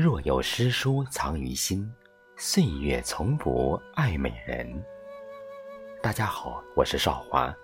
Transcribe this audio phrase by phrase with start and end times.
[0.00, 1.88] 若有诗书藏于心，
[2.36, 4.84] 岁月从不爱美人。
[6.02, 7.54] 大家好，我是少华，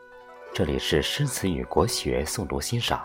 [0.55, 3.05] 这里是诗词与国学诵读欣赏。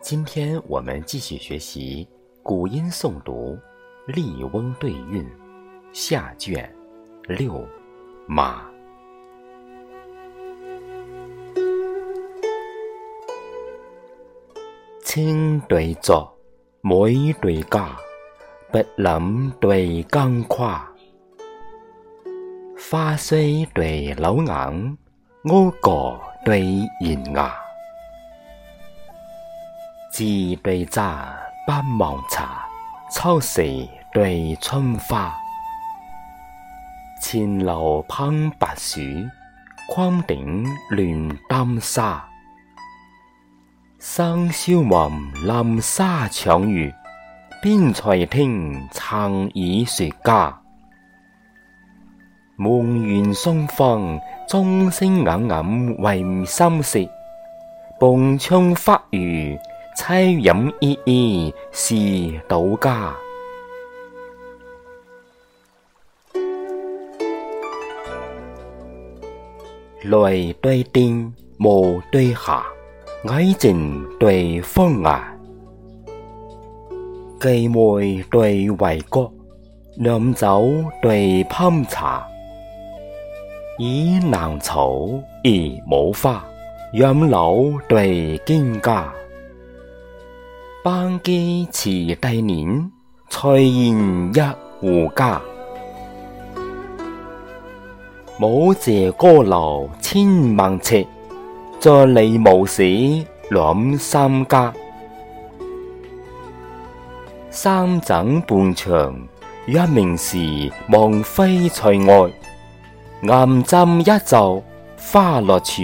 [0.00, 2.08] 今天我们继续学习
[2.42, 3.54] 古音诵读
[4.10, 5.22] 《笠翁对韵》
[5.92, 6.74] 下卷
[7.24, 7.68] 六
[8.26, 8.66] 马。
[15.04, 16.34] 青对坐，
[16.82, 17.90] 每对家，
[18.72, 20.82] 碧林对金夸。
[22.90, 24.96] 花虽对柳眼，
[25.44, 26.62] 屋角对
[27.00, 27.54] 檐牙。
[30.10, 30.24] 字
[30.62, 32.66] 对札不忘茶，
[33.12, 33.62] 秋时
[34.14, 35.34] 对春花。
[37.20, 39.02] 前楼烹白薯，
[39.90, 42.26] 筐顶乱丹砂。
[44.02, 46.90] 生肖云林沙抢月，
[47.60, 50.58] 边才听曾以雪家。
[52.56, 57.06] 梦圆松风，钟声隐隐为心事。
[58.00, 59.58] 半窗花雨，
[59.98, 63.14] 凄饮依依是到家。
[70.04, 72.64] 雷对电，雾对霞。
[73.24, 75.22] 矮静对风崖，
[77.38, 79.30] 寄梅对围角，
[79.96, 80.66] 饮酒
[81.02, 82.26] 对烹茶。
[83.78, 84.88] 倚南草
[85.44, 85.50] 而
[85.90, 86.42] 无花，
[86.94, 89.04] 杨柳对蒹葭。
[90.82, 92.90] 班机辞帝年，
[93.28, 94.40] 菜宴一
[94.80, 95.38] 壶家。
[98.40, 101.06] 舞榭歌楼千万尺。
[101.80, 102.82] 在里无死
[103.48, 104.70] 两三家，
[107.48, 109.16] 三枕半墙，
[109.66, 112.30] 一名时望飞在外。
[113.34, 114.62] 暗枕一袖，
[114.98, 115.80] 花落处，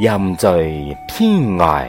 [0.00, 0.62] 人在
[1.08, 1.88] 天涯。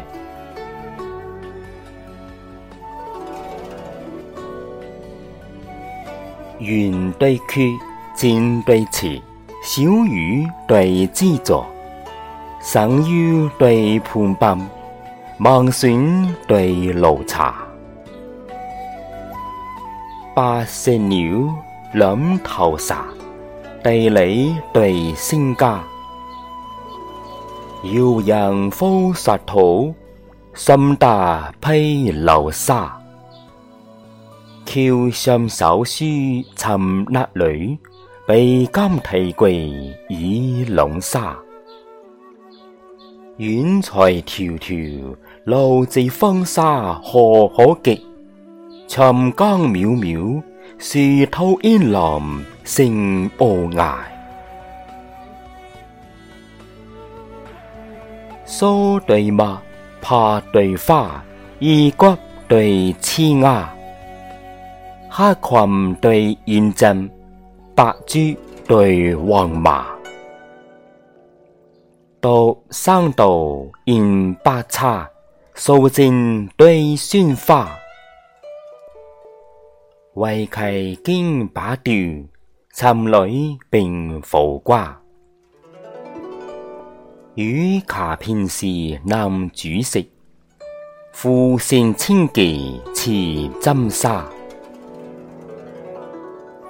[6.58, 7.69] 圆对缺，
[8.16, 9.22] 尖对刺，
[9.63, 11.68] 小雨对知作。
[12.66, 14.57] 神幽对盘鬓，
[15.41, 17.53] 望选对炉茶。
[20.34, 21.53] 八色鸟
[21.91, 23.03] 两头撒，
[23.84, 25.84] 地理对仙家。
[27.84, 29.94] 遥人夫实土，
[30.53, 32.97] 心大披流沙。
[34.66, 35.95] 桥上手书
[36.56, 37.78] 寻那女，
[38.25, 39.69] 被金提柜
[40.07, 41.35] 倚龙沙。
[43.38, 48.05] 远才迢迢，路自风沙何可极？
[48.88, 50.44] 长江渺渺，
[50.77, 50.99] 树
[51.31, 53.95] 涛烟浪成无涯。
[58.45, 59.59] 苏对墨，
[60.00, 61.23] 帕对花，
[61.57, 62.15] 衣骨
[62.47, 63.73] 对黐牙。
[65.09, 67.09] 黑裙对燕阵，
[67.73, 68.19] 白珠
[68.67, 69.93] 对黄麻。
[72.23, 75.09] 道生道言百差，
[75.56, 77.69] 素净对宣花。
[80.13, 81.91] 围棋经把调，
[82.73, 84.97] 沉女并浮瓜。
[87.35, 88.67] 与卡片时
[89.03, 90.06] 南主食，
[91.12, 94.25] 富善千技持针沙。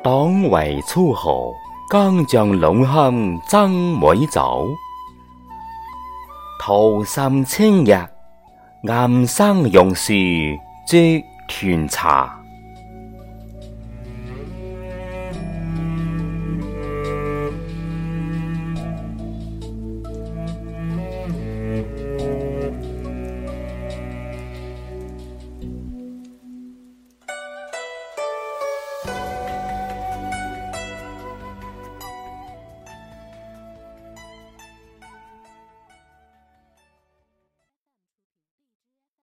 [0.04, 1.52] 党为粗豪，
[1.92, 3.70] 江将龙坑争
[4.00, 4.68] 美酒。
[6.66, 7.90] 桃心清日，
[8.84, 10.14] 岩生榕树，
[10.88, 10.96] 珠
[11.46, 12.40] 团茶。